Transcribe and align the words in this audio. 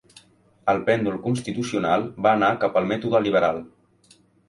El 0.73 0.81
pèndol 0.87 1.19
constitucional 1.27 2.07
va 2.29 2.35
anar 2.41 2.53
cap 2.67 2.83
al 2.83 2.91
mètode 2.93 3.25
liberal. 3.31 3.65